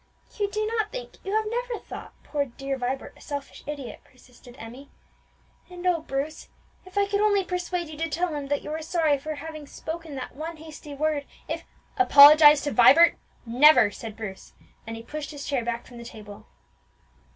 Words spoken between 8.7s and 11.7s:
are sorry for having spoken that one hasty word, if"